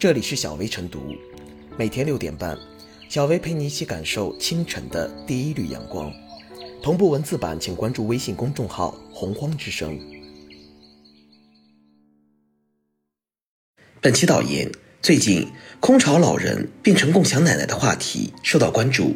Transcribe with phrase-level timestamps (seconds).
[0.00, 1.14] 这里是小薇晨读，
[1.76, 2.56] 每天六点半，
[3.10, 6.10] 小薇陪你一起感受清晨的第一缕阳光。
[6.82, 10.00] 同步文字版，请关注微信公众号“洪荒之声”。
[14.00, 15.46] 本期导言：最近，
[15.80, 19.14] 空巢老人变成共享奶奶的话题受到关注。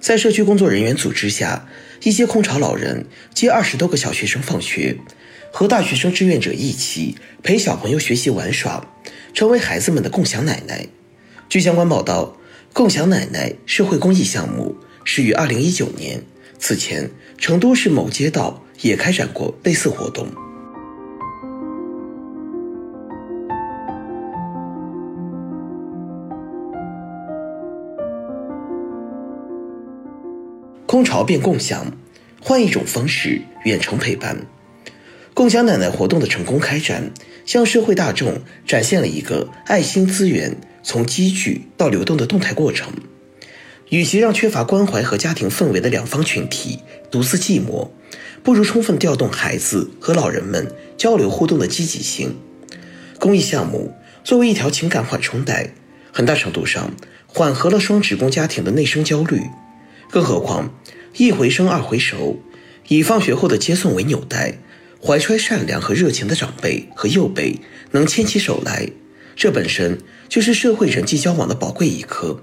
[0.00, 1.68] 在社区工作人员组织下，
[2.04, 3.04] 一些空巢老人
[3.34, 4.96] 接二十多个小学生放学，
[5.52, 8.86] 和大学生志愿者一起陪小朋友学习玩耍。
[9.34, 10.86] 成为孩子们的共享奶奶。
[11.50, 12.38] 据相关报道，
[12.72, 16.22] 共享奶奶社会公益项目始于二零一九年。
[16.58, 20.26] 此前，成都市某街道也开展过类似活动。
[30.86, 31.92] 空巢变共享，
[32.40, 34.46] 换一种方式远程陪伴。
[35.36, 37.12] 共享奶奶活动的成功开展，
[37.44, 42.90] 向社会大众展现了一个爱心资源从积聚到流动的动态过程。
[43.90, 46.78] 与其让缺乏关怀和家庭氛围的两方群体
[47.10, 47.90] 独自寂寞，
[48.42, 52.34] 不如充分调动孩子和老人们交流互动的积极性。
[53.18, 53.92] 公益项目
[54.24, 55.74] 作为一条情感缓冲带，
[56.12, 56.94] 很大程度上
[57.26, 59.42] 缓和了双职工家庭的内生焦虑。
[60.10, 60.72] 更何况，
[61.18, 62.40] 一回生二回熟，
[62.88, 64.60] 以放学后的接送为纽带。
[65.06, 67.60] 怀揣善良和热情的长辈和幼辈
[67.92, 68.90] 能牵起手来，
[69.36, 72.42] 这本身就是社会人际交往的宝贵一课，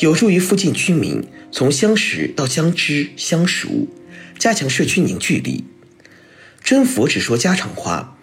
[0.00, 3.86] 有助于附近居民从相识到相知相熟，
[4.40, 5.62] 加强社区凝聚力。
[6.64, 8.18] 真佛只说家常话，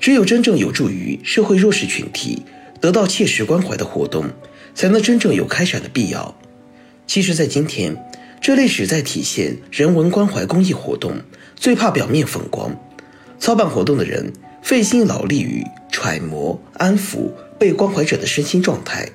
[0.00, 2.42] 只有真正有助于社会弱势群体
[2.80, 4.26] 得到切实关怀的活动，
[4.74, 6.36] 才能真正有开展的必要。
[7.06, 7.96] 其实，在今天，
[8.40, 11.18] 这类旨在体现人文关怀公益活动，
[11.54, 12.76] 最怕表面风光。
[13.38, 19.10] 操办活动的人费心劳力于揣摩、安抚被关怀者的身心状态，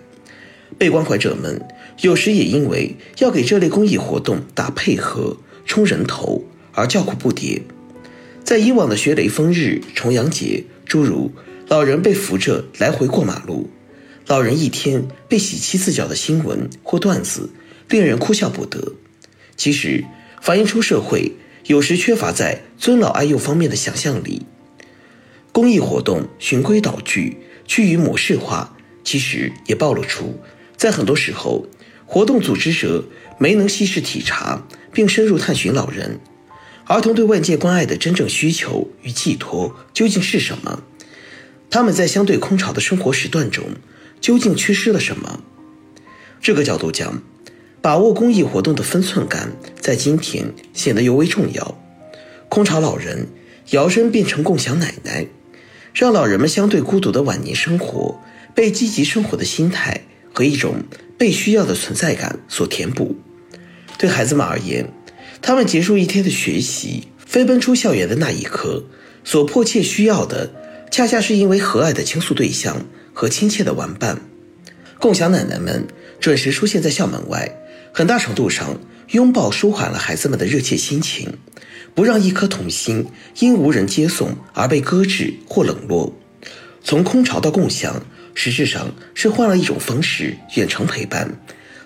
[0.78, 1.62] 被关怀者们
[2.02, 6.44] 有时也因为要给这类公益活动打配合、充人头
[6.74, 7.62] 而叫苦不迭。
[8.44, 11.32] 在以往的学雷锋日、重阳节，诸如
[11.68, 13.70] 老人被扶着来回过马路、
[14.28, 17.50] 老人一天被洗七次脚的新闻或段子，
[17.90, 18.94] 令人哭笑不得。
[19.56, 20.04] 其实
[20.42, 21.34] 反映出社会。
[21.66, 24.46] 有时缺乏在尊老爱幼方面的想象力，
[25.54, 28.76] 公益活动循规蹈矩、趋于模式化，
[29.06, 30.42] 其实也暴露出，
[30.76, 31.66] 在很多时候，
[32.06, 33.06] 活动组织者
[33.38, 36.20] 没能细视体察，并深入探寻老人、
[36.86, 40.84] 儿童对外界关爱的真正需求与寄托究竟是什么，
[41.70, 43.68] 他们在相对空巢的生活时段中
[44.20, 45.42] 究竟缺失了什么？
[46.42, 47.24] 这个角度讲。
[47.84, 51.78] 把握公益活动的分寸感，在今天显得尤为重要。
[52.48, 53.28] 空巢老人
[53.72, 55.28] 摇身变成共享奶奶，
[55.94, 58.22] 让老人们相对孤独的晚年生活
[58.56, 60.76] 被积极生活的心态和一种
[61.18, 63.18] 被需要的存在感所填补。
[63.98, 64.90] 对孩子们而言，
[65.42, 68.86] 他们结束一天的学习，飞奔出校园的那一刻，
[69.26, 70.50] 所迫切需要的，
[70.90, 74.22] 恰恰是因为和蔼的倾诉对象和亲切的玩伴。
[75.02, 75.86] 共享奶奶们
[76.22, 77.60] 准时出现在校门外。
[77.96, 78.80] 很大程度上，
[79.12, 81.32] 拥抱舒缓了孩子们的热切心情，
[81.94, 83.06] 不让一颗童心
[83.38, 86.12] 因无人接送而被搁置或冷落。
[86.84, 88.04] 从空巢到共享，
[88.34, 91.40] 实质上是换了一种方式远程陪伴，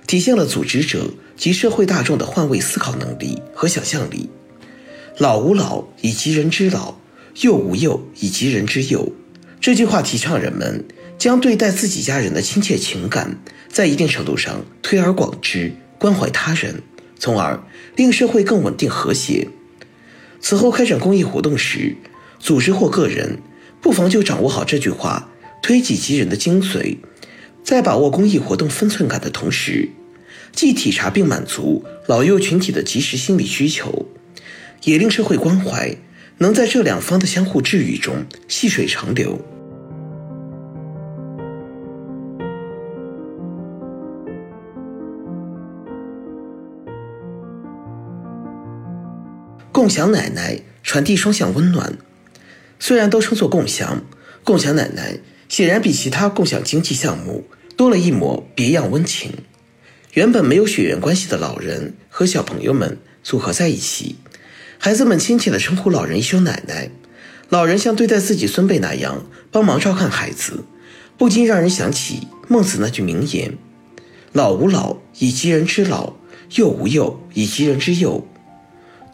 [0.08, 4.30] 体现了组织者及社会大众的换位思考能力和想象力。
[5.18, 6.96] 老吾老以及人之老，
[7.42, 9.12] 幼吾幼以及人之幼。
[9.60, 10.86] 这句话提倡人们
[11.18, 15.74] 将对待自己家人的亲切情感，在一定程度上推而广之。
[16.00, 16.84] 关怀他人，
[17.18, 17.64] 从而
[17.96, 19.48] 令社会更稳定和谐。
[20.40, 21.96] 此后开展公益活动时，
[22.40, 23.40] 组织或个人
[23.82, 25.30] 不妨就掌握好这句话
[25.62, 26.98] 推己及人的精髓，
[27.64, 29.90] 在把握公益活动分寸感的同时，
[30.54, 34.06] 既体察并满足老幼群体的及时心理需求，
[34.84, 35.98] 也令社会关怀
[36.38, 39.42] 能在这两方的相互治愈中细水长流。
[49.78, 52.00] 共享奶奶传递双向温暖。
[52.80, 54.04] 虽然都称作共享，
[54.44, 55.20] 共享奶奶
[55.50, 57.46] 显然比其他共享经济项目
[57.76, 59.34] 多了一抹别样温情。
[60.14, 64.16] 原本没有血缘关系的老人和小朋友们组合在一起，
[64.80, 66.90] 孩子们亲切地称呼老人一声奶奶，
[67.50, 70.64] 老人像对待自己孙辈那样帮忙照看孩子，
[71.20, 73.56] 不禁让人想起孟子那句名言
[74.34, 76.16] ：“老吾老以及人之老，
[76.56, 78.28] 幼吾幼以及人之幼。”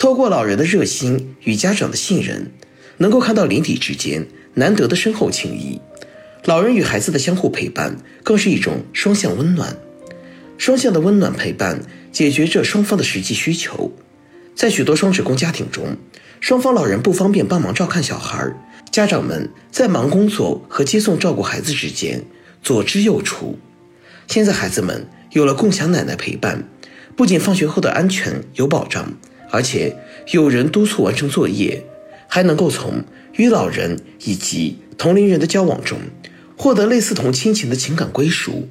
[0.04, 2.52] 透过老人的热心与家长的信任，
[2.98, 5.80] 能够看到邻里之间难得的深厚情谊。
[6.44, 9.78] 老人与孩子的相互陪伴，更是一种双向温暖。
[10.58, 11.80] 双向的温暖陪伴，
[12.12, 13.94] 解决着双方的实际需求。
[14.54, 15.96] 在许多双职工家庭中，
[16.42, 18.54] 双方老人不方便帮忙照看小孩，
[18.92, 22.26] 家长们在忙工作和接送照顾孩子之间
[22.62, 23.56] 左支右绌。
[24.28, 26.68] 现在孩子们有了共享奶奶陪伴，
[27.16, 29.14] 不仅放学后的安全有保障，
[29.54, 29.96] 而且
[30.32, 31.84] 有人督促完成作业，
[32.28, 33.04] 还能够从
[33.34, 36.00] 与老人以及同龄人的交往中，
[36.58, 38.68] 获得类似同亲情的情感归属。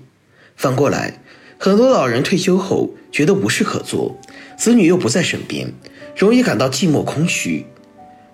[0.57, 1.23] 反过来，
[1.57, 4.19] 很多老人退休后觉得无事可做，
[4.59, 5.73] 子女又不在身边，
[6.17, 7.65] 容易感到寂寞空虚。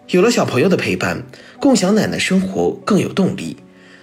[0.08, 1.24] 有了小朋友的陪伴，
[1.60, 3.58] 共享奶奶生活更有动力，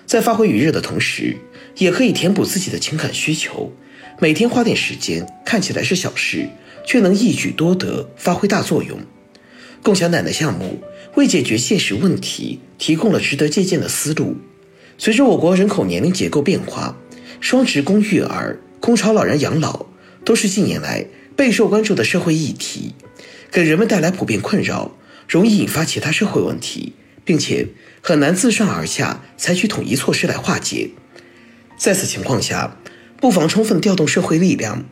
[0.05, 1.35] 在发挥余热的同时，
[1.77, 3.73] 也可以填补自己的情感需求。
[4.19, 6.47] 每天花点时间，看起来是小事，
[6.85, 8.99] 却能一举多得，发挥大作用。
[9.83, 10.81] 共享奶奶项目
[11.15, 14.37] 为解决现实问题提供了值得借鉴的思路。
[14.97, 16.97] 随着我国人口年龄结构变化，
[17.41, 18.59] 双职工育儿。
[18.79, 19.87] 空巢老人养老
[20.23, 22.93] 都是近年来备受关注的社会议题，
[23.51, 24.95] 给人们带来普遍困扰，
[25.27, 26.93] 容易引发其他社会问题，
[27.23, 27.69] 并且
[28.01, 30.91] 很难自上而下采取统一措施来化解。
[31.77, 32.77] 在此情况下，
[33.19, 34.85] 不妨充分调动社会力量，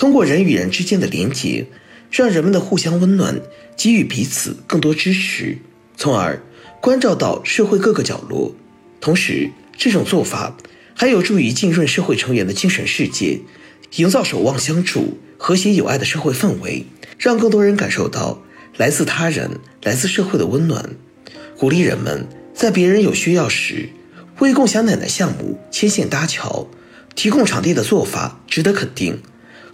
[0.00, 1.66] 通过人与人之间的连结，
[2.10, 3.38] 让人们的互相温暖，
[3.76, 5.58] 给予彼此更多支持，
[5.94, 6.42] 从而
[6.80, 8.54] 关照到社会各个角落。
[8.98, 10.56] 同时，这种做法。
[10.94, 13.40] 还有助于浸润社会成员的精神世界，
[13.96, 16.84] 营造守望相助、和谐友爱的社会氛围，
[17.18, 18.42] 让更多人感受到
[18.76, 20.90] 来自他人、来自社会的温暖。
[21.56, 23.88] 鼓励人们在别人有需要时，
[24.40, 26.68] 为共享奶奶项目牵线搭桥、
[27.14, 29.22] 提供场地的做法值得肯定。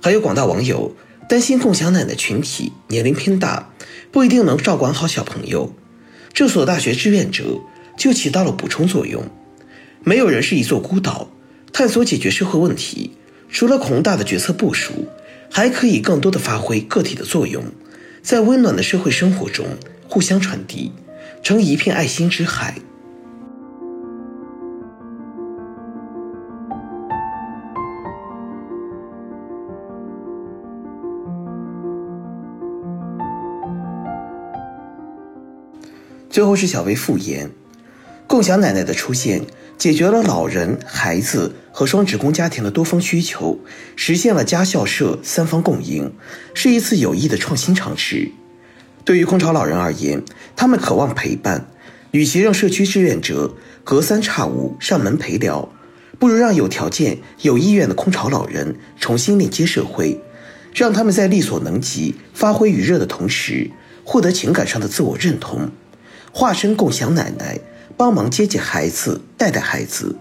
[0.01, 0.95] 还有广大网友
[1.29, 3.71] 担心共享奶奶群体年龄偏大，
[4.13, 5.75] 不一定能照管好小朋友，
[6.33, 7.61] 这所大学志愿者
[7.97, 9.25] 就起到了补充作用。
[10.05, 11.31] 没有人是一座孤岛，
[11.73, 13.13] 探索解决社会问题，
[13.51, 15.09] 除了宏大的决策部署，
[15.51, 17.65] 还可以更多的发挥个体的作用，
[18.23, 19.67] 在温暖的社会生活中
[20.09, 20.93] 互相传递，
[21.43, 22.77] 成一片爱心之海。
[36.37, 37.51] 最后是小薇复言，
[38.27, 39.47] 共享奶奶的出现。
[39.79, 43.59] 解决了老人、孩子和双职工家庭的多方需求，
[43.97, 46.13] 实现了家校社三方共赢，
[46.53, 48.31] 是一次有益的创新尝试。
[49.03, 50.23] 对于空巢老人而言，
[50.55, 51.71] 他们渴望陪伴，
[52.11, 55.67] 与其让社区志愿者隔三差五上门陪聊，
[56.19, 60.21] 不如让有条件、有意愿的空巢老人重新链接社会，
[60.75, 63.71] 让他们在力所能及、发挥余热的同时，
[64.05, 65.71] 获得情感上的自我认同，
[66.37, 67.59] 化身共享奶奶。
[67.97, 70.15] 帮忙接接孩子，带带孩子，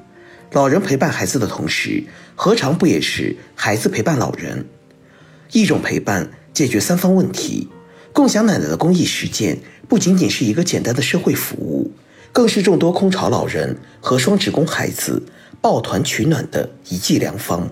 [0.53, 2.05] 老人陪伴孩子的同时，
[2.37, 4.65] 何尝不也是孩子陪伴老人？
[5.51, 7.67] 一种陪伴解决三方问题，
[8.13, 9.59] 共享奶奶的公益实践
[9.89, 11.91] 不仅仅是一个简单的社会服务，
[12.31, 15.21] 更是众多空巢老人和双职工孩子
[15.59, 17.69] 抱团取暖的一剂良方。